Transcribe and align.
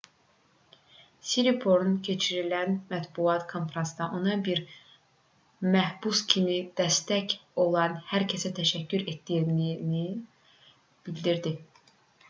siriporn 1.31 1.91
keçirilən 2.07 2.71
mətbuat 2.93 3.45
konfransında 3.51 4.07
ona 4.21 4.37
bir 4.47 4.63
məhbus 5.77 6.23
kimi 6.33 6.57
dəstək 6.81 7.37
olan 7.65 7.95
hər 8.15 8.27
kəsə 8.33 8.53
təşəkkür 8.63 9.07
etdiyini 9.15 10.05
bildirdi 11.07 11.57